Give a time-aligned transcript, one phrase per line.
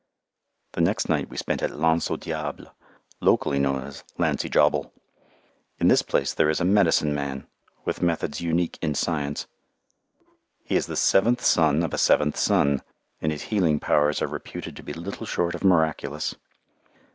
[0.71, 2.73] The next night we spent at Lance au Diable,
[3.19, 4.91] locally known as "Lancy Jobble."
[5.77, 7.45] In this place there is a "medicine man,"
[7.85, 9.45] with methods unique in science.
[10.63, 12.81] He is the seventh son of a seventh son,
[13.21, 16.33] and his healing powers are reputed to be little short of miraculous.